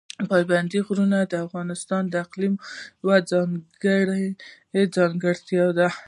پابندي 0.29 0.79
غرونه 0.87 1.17
د 1.25 1.33
افغانستان 1.45 2.03
د 2.07 2.13
اقلیم 2.25 2.55
یوه 3.03 3.17
ځانګړې 3.31 4.25
ځانګړتیا 4.95 5.65
ده. 5.77 5.87